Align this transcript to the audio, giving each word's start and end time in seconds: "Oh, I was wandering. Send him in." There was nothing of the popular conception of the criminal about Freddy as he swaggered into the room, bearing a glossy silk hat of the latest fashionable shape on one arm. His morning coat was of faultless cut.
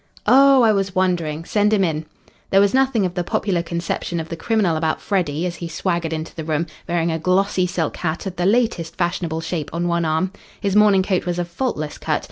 "Oh, 0.25 0.63
I 0.63 0.71
was 0.73 0.95
wandering. 0.95 1.45
Send 1.45 1.71
him 1.71 1.83
in." 1.83 2.07
There 2.49 2.59
was 2.59 2.73
nothing 2.73 3.05
of 3.05 3.13
the 3.13 3.23
popular 3.23 3.61
conception 3.61 4.19
of 4.19 4.29
the 4.29 4.35
criminal 4.35 4.75
about 4.75 4.99
Freddy 4.99 5.45
as 5.45 5.57
he 5.57 5.67
swaggered 5.67 6.11
into 6.11 6.33
the 6.33 6.43
room, 6.43 6.65
bearing 6.87 7.11
a 7.11 7.19
glossy 7.19 7.67
silk 7.67 7.97
hat 7.97 8.25
of 8.25 8.35
the 8.35 8.47
latest 8.47 8.95
fashionable 8.95 9.41
shape 9.41 9.69
on 9.71 9.87
one 9.87 10.03
arm. 10.03 10.31
His 10.59 10.75
morning 10.75 11.03
coat 11.03 11.27
was 11.27 11.37
of 11.37 11.47
faultless 11.47 11.99
cut. 11.99 12.19